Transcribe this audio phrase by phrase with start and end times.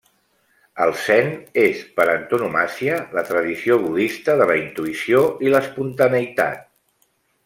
[0.83, 1.27] El zen
[1.63, 6.65] és, per antonomàsia, la tradició budista de la intuïció i l'espontaneïtat.